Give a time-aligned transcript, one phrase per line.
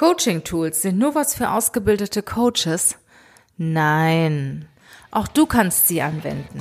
[0.00, 2.96] Coaching-Tools sind nur was für ausgebildete Coaches?
[3.58, 4.66] Nein,
[5.10, 6.58] auch du kannst sie anwenden.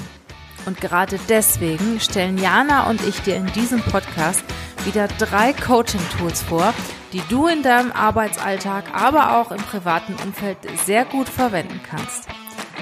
[0.66, 4.44] Und gerade deswegen stellen Jana und ich dir in diesem Podcast
[4.84, 6.74] wieder drei Coaching-Tools vor,
[7.14, 12.28] die du in deinem Arbeitsalltag, aber auch im privaten Umfeld sehr gut verwenden kannst.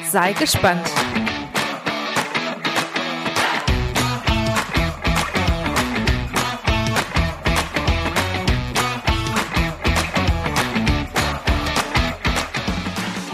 [0.10, 0.90] Sei gespannt!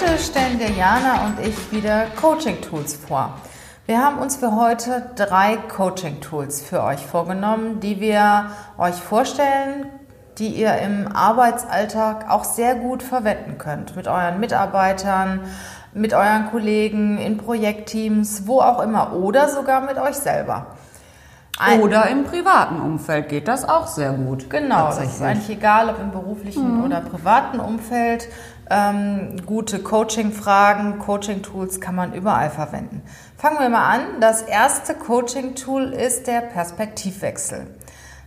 [0.00, 3.34] Heute stellen dir Jana und ich wieder Coaching-Tools vor.
[3.86, 9.86] Wir haben uns für heute drei Coaching-Tools für euch vorgenommen, die wir euch vorstellen,
[10.38, 13.96] die ihr im Arbeitsalltag auch sehr gut verwenden könnt.
[13.96, 15.40] Mit euren Mitarbeitern,
[15.94, 20.76] mit euren Kollegen, in Projektteams, wo auch immer oder sogar mit euch selber.
[21.60, 24.48] Ein oder im privaten Umfeld geht das auch sehr gut.
[24.48, 26.84] Genau, das ist eigentlich egal, ob im beruflichen mhm.
[26.84, 28.28] oder privaten Umfeld.
[28.70, 33.02] Ähm, gute Coaching-Fragen, Coaching-Tools kann man überall verwenden.
[33.36, 34.00] Fangen wir mal an.
[34.20, 37.66] Das erste Coaching-Tool ist der Perspektivwechsel.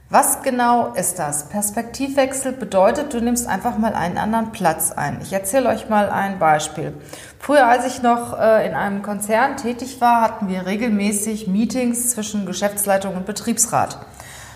[0.09, 1.47] Was genau ist das?
[1.47, 5.19] Perspektivwechsel bedeutet, du nimmst einfach mal einen anderen Platz ein.
[5.22, 6.94] Ich erzähle euch mal ein Beispiel.
[7.39, 12.45] Früher, als ich noch äh, in einem Konzern tätig war, hatten wir regelmäßig Meetings zwischen
[12.45, 14.00] Geschäftsleitung und Betriebsrat.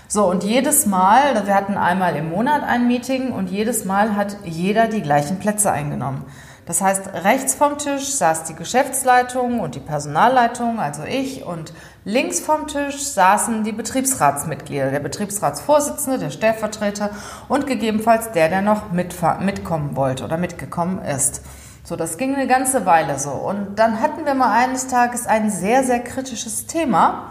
[0.08, 4.38] So, und jedes Mal, wir hatten einmal im Monat ein Meeting und jedes Mal hat
[4.44, 6.26] jeder die gleichen Plätze eingenommen.
[6.68, 11.74] Das heißt, rechts vom Tisch saß die Geschäftsleitung und die Personalleitung, also ich, und
[12.06, 17.12] links vom Tisch saßen die Betriebsratsmitglieder, der Betriebsratsvorsitzende, der Stellvertreter
[17.50, 21.42] und gegebenenfalls der, der noch mitkommen wollte oder mitgekommen ist.
[21.84, 23.30] So, das ging eine ganze Weile so.
[23.30, 27.30] Und dann hatten wir mal eines Tages ein sehr, sehr kritisches Thema.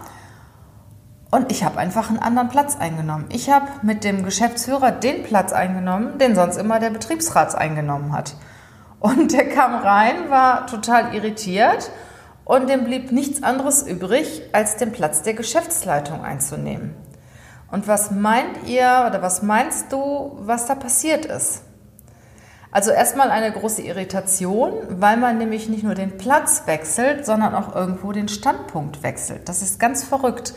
[1.31, 3.25] Und ich habe einfach einen anderen Platz eingenommen.
[3.29, 8.35] Ich habe mit dem Geschäftsführer den Platz eingenommen, den sonst immer der Betriebsrat eingenommen hat.
[8.99, 11.91] Und der kam rein, war total irritiert
[12.45, 16.95] und dem blieb nichts anderes übrig, als den Platz der Geschäftsleitung einzunehmen.
[17.71, 21.63] Und was meint ihr oder was meinst du, was da passiert ist?
[22.71, 27.73] Also erstmal eine große Irritation, weil man nämlich nicht nur den Platz wechselt, sondern auch
[27.73, 29.47] irgendwo den Standpunkt wechselt.
[29.49, 30.53] Das ist ganz verrückt.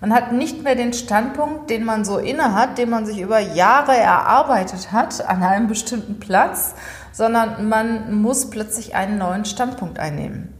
[0.00, 3.40] Man hat nicht mehr den Standpunkt, den man so inne hat, den man sich über
[3.40, 6.74] Jahre erarbeitet hat an einem bestimmten Platz,
[7.12, 10.54] sondern man muss plötzlich einen neuen Standpunkt einnehmen.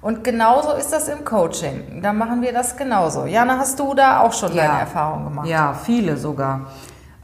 [0.00, 2.02] Und genauso ist das im Coaching.
[2.02, 3.26] Da machen wir das genauso.
[3.26, 4.68] Jana, hast du da auch schon ja.
[4.68, 5.48] deine Erfahrungen gemacht?
[5.48, 6.68] Ja, viele sogar.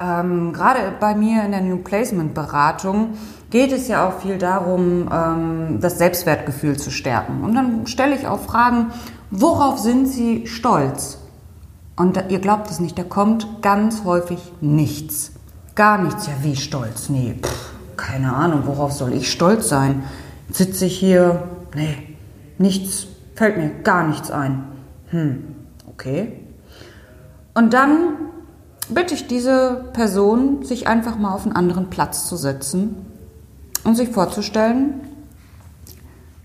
[0.01, 3.17] Ähm, gerade bei mir in der New Placement Beratung
[3.51, 7.45] geht es ja auch viel darum, ähm, das Selbstwertgefühl zu stärken.
[7.45, 8.91] Und dann stelle ich auch Fragen,
[9.31, 11.24] worauf sind Sie stolz?
[11.97, 15.33] Und ihr glaubt es nicht, da kommt ganz häufig nichts.
[15.75, 16.27] Gar nichts.
[16.27, 17.09] Ja, wie stolz?
[17.09, 20.05] Nee, pff, keine Ahnung, worauf soll ich stolz sein?
[20.51, 21.49] Sitze ich hier?
[21.75, 22.17] Nee,
[22.59, 24.65] nichts, fällt mir gar nichts ein.
[25.11, 25.45] Hm,
[25.89, 26.41] okay.
[27.55, 28.17] Und dann
[28.89, 33.07] bitte ich diese Person, sich einfach mal auf einen anderen Platz zu setzen
[33.85, 35.01] und sich vorzustellen,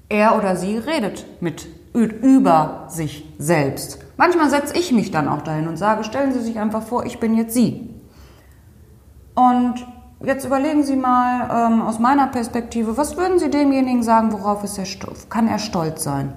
[0.08, 4.00] er oder sie redet mit über sich selbst.
[4.18, 7.20] Manchmal setze ich mich dann auch dahin und sage, stellen Sie sich einfach vor, ich
[7.20, 7.90] bin jetzt Sie.
[9.34, 9.76] Und
[10.24, 14.78] jetzt überlegen Sie mal ähm, aus meiner Perspektive, was würden Sie demjenigen sagen, worauf ist
[14.78, 14.86] er,
[15.30, 16.34] kann er stolz sein?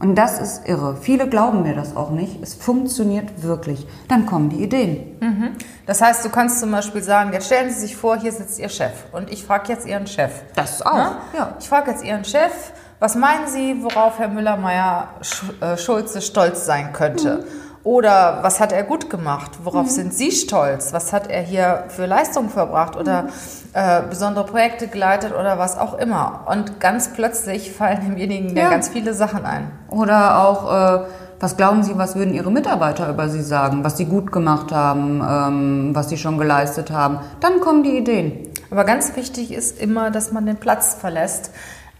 [0.00, 0.96] Und das ist irre.
[0.96, 2.40] Viele glauben mir das auch nicht.
[2.40, 3.84] Es funktioniert wirklich.
[4.06, 5.16] Dann kommen die Ideen.
[5.20, 5.56] Mhm.
[5.86, 8.68] Das heißt, du kannst zum Beispiel sagen, jetzt stellen Sie sich vor, hier sitzt Ihr
[8.68, 10.30] Chef und ich frage jetzt Ihren Chef.
[10.54, 10.96] Das auch.
[10.96, 11.16] Ja?
[11.34, 11.56] ja.
[11.58, 17.38] Ich frage jetzt Ihren Chef, was meinen Sie, worauf Herr Müller-Meyer-Schulze äh, stolz sein könnte?
[17.38, 17.68] Mhm.
[17.84, 19.52] Oder was hat er gut gemacht?
[19.62, 19.90] Worauf mhm.
[19.90, 20.92] sind Sie stolz?
[20.92, 23.28] Was hat er hier für Leistungen verbracht oder mhm.
[23.72, 26.46] äh, besondere Projekte geleitet oder was auch immer?
[26.50, 28.68] Und ganz plötzlich fallen demjenigen ja.
[28.68, 29.70] ganz viele Sachen ein.
[29.88, 31.04] Oder auch, äh,
[31.40, 33.84] was glauben Sie, was würden Ihre Mitarbeiter über Sie sagen?
[33.84, 37.20] Was Sie gut gemacht haben, ähm, was Sie schon geleistet haben?
[37.40, 38.48] Dann kommen die Ideen.
[38.70, 41.52] Aber ganz wichtig ist immer, dass man den Platz verlässt,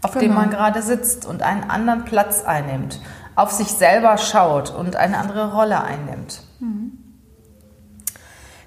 [0.02, 0.24] auf genau.
[0.24, 3.00] dem man gerade sitzt und einen anderen Platz einnimmt.
[3.34, 6.42] auf sich selber schaut und eine andere Rolle einnimmt.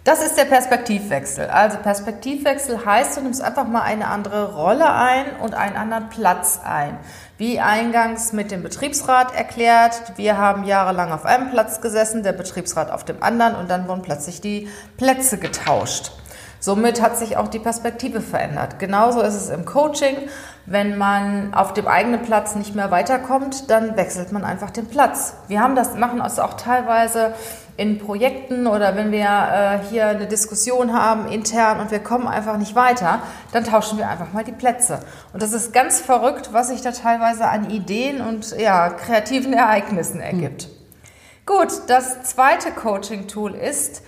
[0.04, 1.48] Das ist der Perspektivwechsel.
[1.48, 6.60] Also Perspektivwechsel heißt, du nimmst einfach mal eine andere Rolle ein und einen anderen Platz
[6.64, 6.98] ein.
[7.38, 12.90] Wie eingangs mit dem Betriebsrat erklärt, wir haben jahrelang auf einem Platz gesessen, der Betriebsrat
[12.90, 16.14] auf dem anderen und dann wurden plötzlich die Plätze getauscht.
[16.60, 18.80] Somit hat sich auch die Perspektive verändert.
[18.80, 20.16] Genauso ist es im Coaching.
[20.66, 25.34] Wenn man auf dem eigenen Platz nicht mehr weiterkommt, dann wechselt man einfach den Platz.
[25.48, 27.34] Wir haben das, machen das auch teilweise
[27.78, 32.58] in Projekten oder wenn wir äh, hier eine Diskussion haben intern und wir kommen einfach
[32.58, 33.20] nicht weiter,
[33.54, 35.00] dann tauschen wir einfach mal die Plätze.
[35.34, 40.20] Und das ist ganz verrückt, was sich da teilweise an Ideen und ja, kreativen Ereignissen
[40.20, 40.68] ergibt.
[40.68, 40.82] Mhm.
[41.48, 44.04] Gut, das zweite Coaching-Tool ist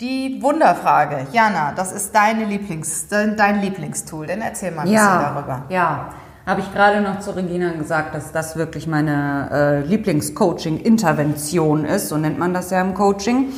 [0.00, 1.26] die Wunderfrage.
[1.32, 4.26] Jana, das ist deine Lieblings, dein Lieblingstool.
[4.26, 5.64] Dann erzähl mal ein ja, bisschen darüber.
[5.68, 6.14] Ja,
[6.46, 12.16] habe ich gerade noch zu Regina gesagt, dass das wirklich meine äh, Lieblingscoaching-Intervention ist, so
[12.16, 13.52] nennt man das ja im Coaching.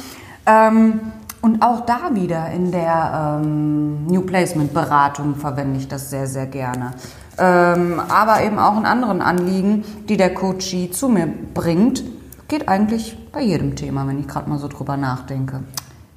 [0.44, 1.00] Ähm,
[1.40, 6.92] und auch da wieder in der ähm, New Placement-Beratung verwende ich das sehr, sehr gerne.
[7.38, 12.02] Ähm, aber eben auch in anderen Anliegen, die der Coachie zu mir bringt.
[12.48, 15.60] Geht eigentlich bei jedem Thema, wenn ich gerade mal so drüber nachdenke.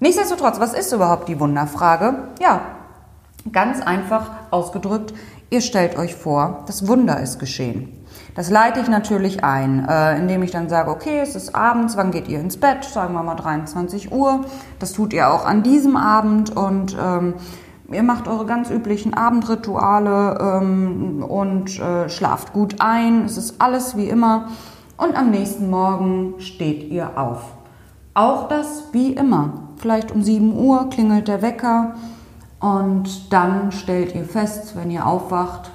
[0.06, 2.28] Nichtsdestotrotz, was ist überhaupt die Wunderfrage?
[2.40, 2.62] Ja,
[3.52, 5.16] ganz einfach ausgedrückt,
[5.50, 8.06] Ihr stellt euch vor, das Wunder ist geschehen.
[8.36, 12.12] Das leite ich natürlich ein, äh, indem ich dann sage, okay, es ist abends, wann
[12.12, 12.84] geht ihr ins Bett?
[12.84, 14.46] Sagen wir mal 23 Uhr.
[14.78, 17.34] Das tut ihr auch an diesem Abend und ähm,
[17.92, 23.25] ihr macht eure ganz üblichen Abendrituale ähm, und äh, schlaft gut ein.
[23.25, 24.50] Es ist alles wie immer.
[24.98, 27.42] Und am nächsten Morgen steht ihr auf.
[28.13, 29.64] Auch das wie immer.
[29.85, 31.93] Vielleicht um 7 Uhr klingelt der Wecker
[32.59, 35.69] und dann stellt ihr fest, wenn ihr aufwacht,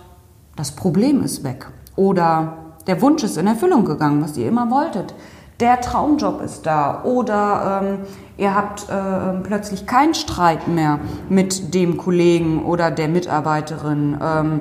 [0.56, 1.68] das Problem ist weg.
[1.94, 2.54] Oder
[2.88, 5.14] der Wunsch ist in Erfüllung gegangen, was ihr immer wolltet.
[5.60, 7.04] Der Traumjob ist da.
[7.04, 7.98] Oder ähm,
[8.36, 10.98] ihr habt äh, plötzlich keinen Streit mehr
[11.28, 14.18] mit dem Kollegen oder der Mitarbeiterin.
[14.20, 14.60] Ähm,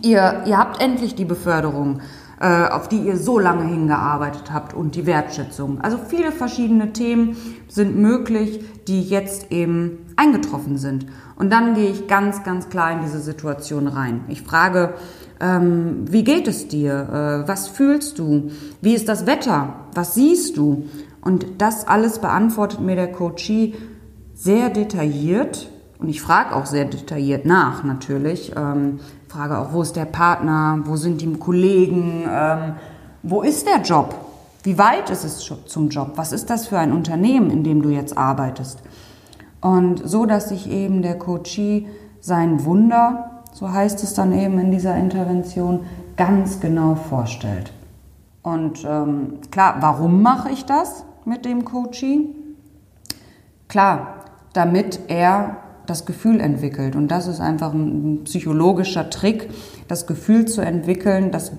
[0.00, 2.02] ihr, ihr habt endlich die Beförderung
[2.46, 5.80] auf die ihr so lange hingearbeitet habt und die Wertschätzung.
[5.80, 7.36] Also viele verschiedene Themen
[7.68, 11.06] sind möglich, die jetzt eben eingetroffen sind.
[11.36, 14.24] Und dann gehe ich ganz, ganz klar in diese Situation rein.
[14.28, 14.94] Ich frage,
[15.40, 17.44] ähm, wie geht es dir?
[17.44, 18.50] Äh, was fühlst du?
[18.80, 19.74] Wie ist das Wetter?
[19.94, 20.88] Was siehst du?
[21.20, 23.74] Und das alles beantwortet mir der Coachie
[24.34, 25.70] sehr detailliert.
[25.98, 28.52] Und ich frage auch sehr detailliert nach, natürlich.
[28.56, 29.00] Ähm,
[29.34, 30.78] frage auch, wo ist der Partner?
[30.84, 32.24] Wo sind die Kollegen?
[32.30, 32.74] Ähm,
[33.24, 34.14] wo ist der Job?
[34.62, 36.12] Wie weit ist es zum Job?
[36.14, 38.78] Was ist das für ein Unternehmen, in dem du jetzt arbeitest?
[39.60, 41.88] Und so, dass sich eben der Coachie
[42.20, 45.80] sein Wunder, so heißt es dann eben in dieser Intervention,
[46.16, 47.72] ganz genau vorstellt.
[48.42, 52.32] Und ähm, klar, warum mache ich das mit dem Coachie?
[53.66, 54.14] Klar,
[54.52, 56.96] damit er das Gefühl entwickelt.
[56.96, 59.50] Und das ist einfach ein psychologischer Trick,
[59.88, 61.52] das Gefühl zu entwickeln, dass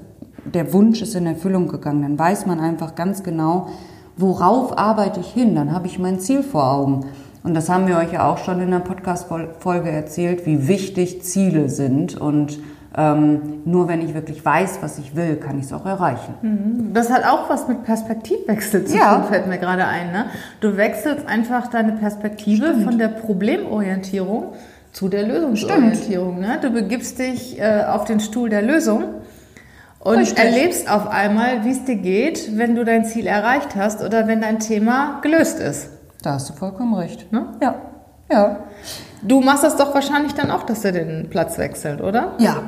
[0.46, 2.02] der Wunsch ist in Erfüllung gegangen.
[2.02, 3.70] Dann weiß man einfach ganz genau,
[4.18, 5.56] worauf arbeite ich hin.
[5.56, 7.06] Dann habe ich mein Ziel vor Augen.
[7.44, 11.70] Und das haben wir euch ja auch schon in der Podcast-Folge erzählt, wie wichtig Ziele
[11.70, 12.20] sind.
[12.20, 12.60] Und
[12.98, 16.34] ähm, nur wenn ich wirklich weiß, was ich will, kann ich es auch erreichen.
[16.42, 16.94] Mhm.
[16.94, 19.16] Das hat auch was mit Perspektivwechsel zu ja.
[19.16, 20.12] tun, fällt mir gerade ein.
[20.12, 20.26] Ne?
[20.62, 22.84] Du wechselst einfach deine Perspektive Stimmt.
[22.84, 24.54] von der Problemorientierung
[24.94, 26.40] zu der Lösungsorientierung.
[26.40, 26.58] Ne?
[26.62, 29.04] Du begibst dich äh, auf den Stuhl der Lösung
[30.00, 30.38] und Richtig.
[30.38, 34.40] erlebst auf einmal, wie es dir geht, wenn du dein Ziel erreicht hast oder wenn
[34.40, 35.90] dein Thema gelöst ist.
[36.22, 37.30] Da hast du vollkommen recht.
[37.34, 37.48] Ne?
[37.62, 37.76] Ja.
[38.32, 38.58] Ja.
[39.22, 42.34] Du machst das doch wahrscheinlich dann auch, dass er den Platz wechselt, oder?
[42.38, 42.64] Ja.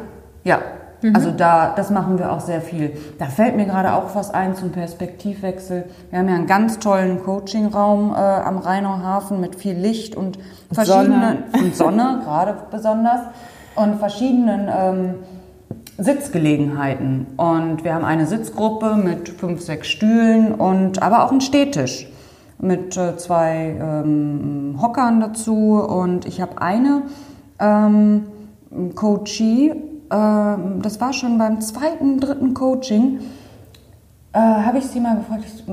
[0.47, 0.59] Ja.
[1.01, 1.15] Mhm.
[1.15, 2.93] Also da, das machen wir auch sehr viel.
[3.19, 5.83] Da fällt mir gerade auch was ein zum Perspektivwechsel.
[6.09, 10.39] Wir haben ja einen ganz tollen Coachingraum äh, am Rheinauhafen mit viel Licht und
[10.71, 11.63] verschiedenen Sonne.
[11.65, 13.21] und Sonne gerade besonders
[13.75, 15.15] und verschiedenen ähm,
[15.99, 17.27] Sitzgelegenheiten.
[17.37, 22.07] Und wir haben eine Sitzgruppe mit fünf, sechs Stühlen und aber auch einen Stehtisch
[22.59, 27.03] mit äh, zwei ähm, Hockern dazu und ich habe eine
[27.59, 28.23] ähm,
[28.95, 29.73] Coachie,
[30.09, 33.19] das war schon beim zweiten, dritten Coaching,
[34.33, 35.63] äh, habe ich sie mal gefragt, ich,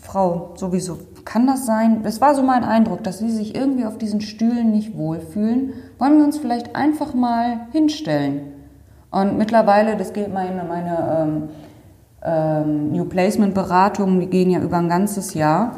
[0.00, 2.02] Frau, sowieso, kann das sein?
[2.02, 5.74] Das war so mein Eindruck, dass Sie sich irgendwie auf diesen Stühlen nicht wohlfühlen.
[5.98, 8.52] Wollen wir uns vielleicht einfach mal hinstellen?
[9.10, 11.42] Und mittlerweile, das geht in meine ähm,
[12.22, 15.76] ähm, New Placement Beratungen, die gehen ja über ein ganzes Jahr.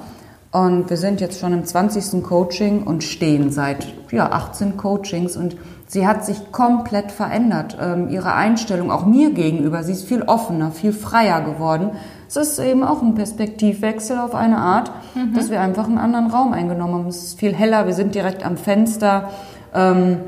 [0.52, 2.22] Und wir sind jetzt schon im 20.
[2.24, 5.56] Coaching und stehen seit ja, 18 Coachings und
[5.92, 7.76] sie hat sich komplett verändert.
[7.80, 11.90] Ähm, ihre Einstellung auch mir gegenüber, sie ist viel offener, viel freier geworden.
[12.28, 15.34] Es ist eben auch ein Perspektivwechsel auf eine Art, Mhm.
[15.34, 17.08] dass wir einfach einen anderen Raum eingenommen haben.
[17.08, 19.30] Es ist viel heller, wir sind direkt am Fenster
[19.74, 20.18] ähm,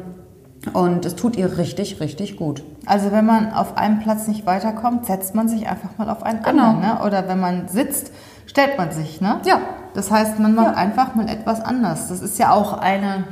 [0.73, 2.65] und es tut ihr richtig, richtig gut.
[2.87, 6.43] Also wenn man auf einem Platz nicht weiterkommt, setzt man sich einfach mal auf einen
[6.43, 6.71] Genau.
[6.71, 6.81] anderen.
[6.81, 7.05] Ne?
[7.07, 8.11] Oder wenn man sitzt,
[8.47, 9.21] stellt man sich.
[9.21, 9.41] Ne?
[9.45, 9.59] Ja.
[9.95, 10.73] Das heißt, man macht Ja.
[10.75, 12.09] einfach mal etwas anders.
[12.09, 13.25] Das ist ja auch eine,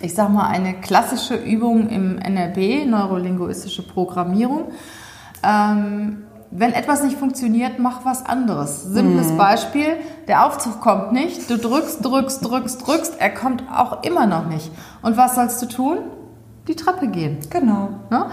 [0.00, 4.72] ich sag mal, eine klassische Übung im NLP, neurolinguistische Programmierung.
[5.42, 8.82] Ähm, wenn etwas nicht funktioniert, mach was anderes.
[8.82, 14.26] Simples Beispiel, der Aufzug kommt nicht, du drückst, drückst, drückst, drückst, er kommt auch immer
[14.26, 14.70] noch nicht.
[15.02, 15.98] Und was sollst du tun?
[16.66, 17.38] Die Treppe gehen.
[17.50, 17.90] Genau.
[18.10, 18.26] Ne?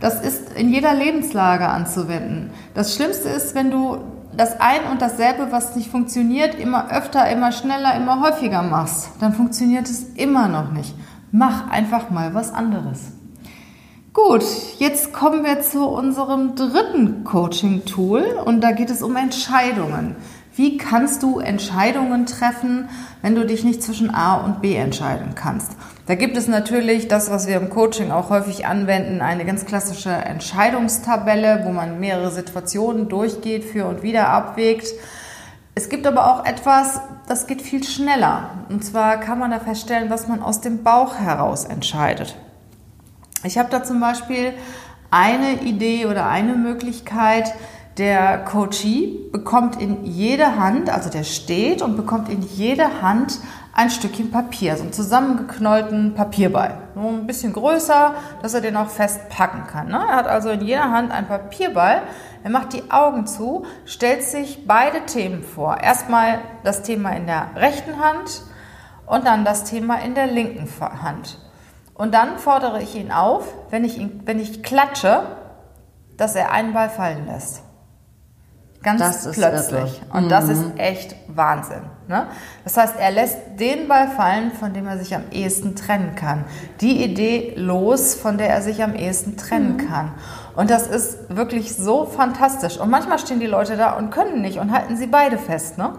[0.00, 2.50] Das ist in jeder Lebenslage anzuwenden.
[2.74, 3.98] Das Schlimmste ist, wenn du
[4.34, 9.10] das ein und dasselbe, was nicht funktioniert, immer öfter, immer schneller, immer häufiger machst.
[9.20, 10.94] Dann funktioniert es immer noch nicht.
[11.30, 13.12] Mach einfach mal was anderes.
[14.14, 14.44] Gut,
[14.78, 20.16] jetzt kommen wir zu unserem dritten Coaching-Tool und da geht es um Entscheidungen.
[20.56, 22.88] Wie kannst du Entscheidungen treffen,
[23.22, 25.76] wenn du dich nicht zwischen A und B entscheiden kannst?
[26.06, 30.10] Da gibt es natürlich das, was wir im Coaching auch häufig anwenden, eine ganz klassische
[30.10, 34.88] Entscheidungstabelle, wo man mehrere Situationen durchgeht, für und wieder abwägt.
[35.74, 38.50] Es gibt aber auch etwas, das geht viel schneller.
[38.68, 42.36] Und zwar kann man da feststellen, was man aus dem Bauch heraus entscheidet.
[43.44, 44.52] Ich habe da zum Beispiel
[45.10, 47.54] eine Idee oder eine Möglichkeit.
[47.98, 53.40] Der Coachee bekommt in jede Hand, also der steht und bekommt in jede Hand
[53.74, 56.78] ein Stückchen Papier, so einen zusammengeknollten Papierball.
[56.96, 59.88] Nur ein bisschen größer, dass er den auch festpacken kann.
[59.88, 60.00] Ne?
[60.08, 62.02] Er hat also in jeder Hand einen Papierball.
[62.44, 65.80] Er macht die Augen zu, stellt sich beide Themen vor.
[65.80, 68.42] Erstmal das Thema in der rechten Hand
[69.06, 71.38] und dann das Thema in der linken Hand.
[71.94, 75.22] Und dann fordere ich ihn auf, wenn ich, ihn, wenn ich klatsche,
[76.16, 77.62] dass er einen Ball fallen lässt.
[78.82, 80.00] Ganz Das plötzlich.
[80.12, 81.82] Und das ist echt Wahnsinn.
[82.06, 82.28] Ne?
[82.62, 86.44] Das heißt, er lässt den Ball fallen, von dem er sich am ehesten trennen kann.
[86.80, 90.12] Die Idee los, von der er sich am ehesten trennen kann.
[90.58, 92.78] Und das ist wirklich so fantastisch.
[92.78, 95.78] Und manchmal stehen die Leute da und können nicht und halten sie beide fest.
[95.78, 95.92] Ne?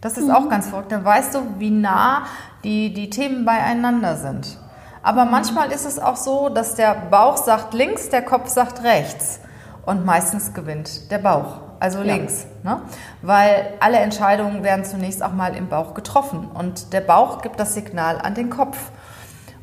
[0.00, 0.90] Das ist auch ganz verrückt.
[0.90, 2.22] Dann weißt du, wie nah
[2.64, 4.56] die, die Themen beieinander sind.
[5.02, 9.40] Aber manchmal ist es auch so, dass der Bauch sagt links, der Kopf sagt rechts.
[9.84, 12.46] Und meistens gewinnt der Bauch, also links.
[12.62, 12.80] Ne?
[13.20, 16.48] Weil alle Entscheidungen werden zunächst auch mal im Bauch getroffen.
[16.54, 18.78] Und der Bauch gibt das Signal an den Kopf.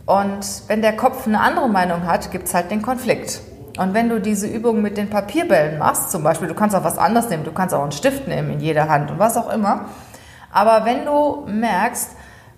[0.05, 3.41] Und wenn der Kopf eine andere Meinung hat, gibt es halt den Konflikt.
[3.77, 6.97] Und wenn du diese Übung mit den Papierbällen machst, zum Beispiel, du kannst auch was
[6.97, 9.85] anderes nehmen, du kannst auch einen Stift nehmen in jeder Hand und was auch immer.
[10.51, 12.11] Aber wenn du merkst,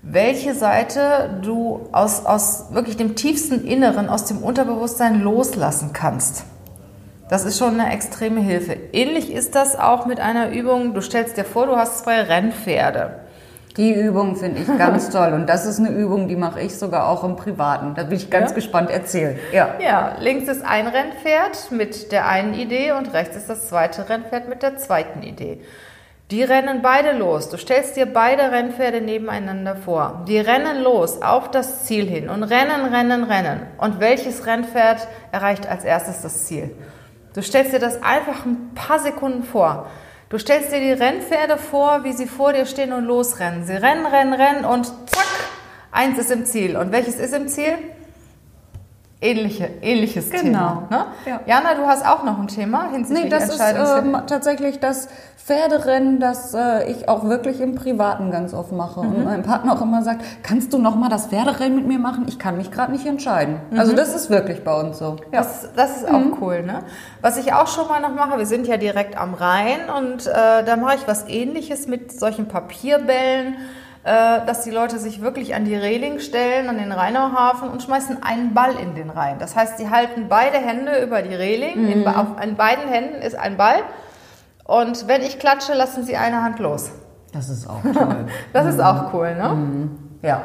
[0.04, 6.44] welche Seite du aus, aus wirklich dem tiefsten Inneren, aus dem Unterbewusstsein loslassen kannst,
[7.30, 8.78] das ist schon eine extreme Hilfe.
[8.94, 13.20] Ähnlich ist das auch mit einer Übung, du stellst dir vor, du hast zwei Rennpferde.
[13.78, 17.08] Die Übung finde ich ganz toll und das ist eine Übung, die mache ich sogar
[17.08, 17.94] auch im Privaten.
[17.96, 18.56] Da bin ich ganz Ja?
[18.56, 19.38] gespannt erzählen.
[19.54, 19.76] Ja.
[19.80, 24.50] Ja, links ist ein Rennpferd mit der einen Idee und rechts ist das zweite Rennpferd
[24.50, 25.62] mit der zweiten Idee.
[26.32, 27.50] Die rennen beide los.
[27.50, 30.26] Du stellst dir beide Rennpferde nebeneinander vor.
[30.28, 33.62] Die rennen los auf das Ziel hin und rennen, rennen, rennen.
[33.78, 36.76] Und welches Rennpferd erreicht als erstes das Ziel?
[37.34, 39.86] Du stellst dir das einfach ein paar Sekunden vor.
[40.30, 43.66] Du stellst dir die Rennpferde vor, wie sie vor dir stehen und losrennen.
[43.66, 45.26] Sie rennen, rennen, rennen und zack,
[45.92, 46.76] eins ist im Ziel.
[46.76, 47.78] Und welches ist im Ziel?
[49.20, 50.42] Ähnliche, ähnliches Genau.
[50.44, 50.88] Thema.
[50.92, 51.06] Ne?
[51.26, 51.40] Ja.
[51.48, 55.08] Jana, du hast auch noch ein Thema hinsichtlich Nee, das ist ähm, tatsächlich das
[55.44, 59.00] Pferderennen, das äh, ich auch wirklich im Privaten ganz oft mache.
[59.00, 62.26] Und mein Partner auch immer sagt, kannst du noch mal das Pferderennen mit mir machen?
[62.28, 63.60] Ich kann mich gerade nicht entscheiden.
[63.76, 65.16] Also das ist wirklich bei uns so.
[65.32, 65.40] Ja.
[65.40, 66.84] Das, das ist auch cool, ne?
[67.22, 70.64] Was ich auch schon mal noch mache, wir sind ja direkt am Rhein und äh,
[70.64, 73.58] da mache ich was ähnliches mit solchen Papierbällen, äh,
[74.12, 78.54] dass die Leute sich wirklich an die Reling stellen, an den Rheinauhafen und schmeißen einen
[78.54, 79.38] Ball in den Rhein.
[79.40, 83.38] Das heißt, sie halten beide Hände über die Reling, in, auf, an beiden Händen ist
[83.38, 83.84] ein Ball
[84.64, 86.92] und wenn ich klatsche, lassen sie eine Hand los.
[87.34, 88.26] Das ist auch toll.
[88.54, 89.90] Das ist auch cool, ne?
[90.22, 90.42] ja.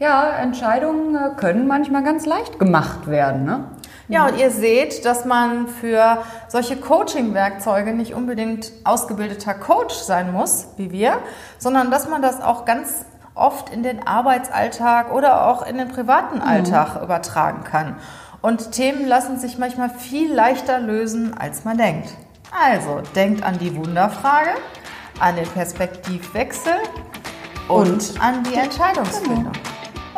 [0.00, 3.44] Ja, Entscheidungen äh, können manchmal ganz leicht gemacht werden.
[3.44, 3.64] Ne?
[4.10, 10.66] Ja, und ihr seht, dass man für solche Coaching-Werkzeuge nicht unbedingt ausgebildeter Coach sein muss,
[10.76, 11.18] wie wir,
[11.58, 13.04] sondern dass man das auch ganz
[13.36, 17.96] oft in den Arbeitsalltag oder auch in den privaten Alltag übertragen kann.
[18.42, 22.08] Und Themen lassen sich manchmal viel leichter lösen, als man denkt.
[22.50, 24.50] Also, denkt an die Wunderfrage,
[25.20, 26.72] an den Perspektivwechsel
[27.68, 29.52] und, an die Entscheidungsfindung.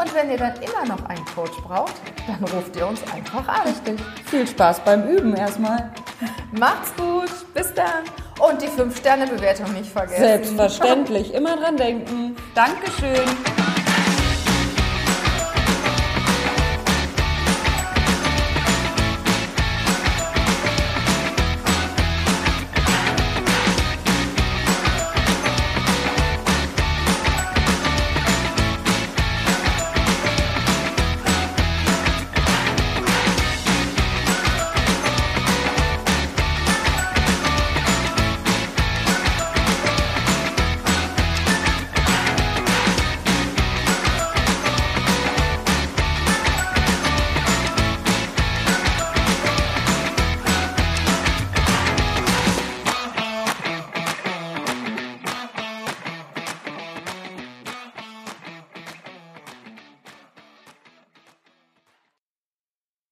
[0.02, 1.94] Und wenn ihr dann immer noch einen Coach braucht,
[2.26, 3.68] dann ruft ihr uns einfach an.
[3.68, 4.00] Richtig.
[4.24, 5.92] Viel Spaß beim Üben erstmal.
[6.50, 8.02] Macht's gut, bis dann
[8.40, 10.22] Und die 5-Sterne-Bewertung nicht vergessen.
[10.22, 11.32] Selbstverständlich.
[11.34, 12.34] Immer dran denken.
[12.54, 13.61] Dankeschön.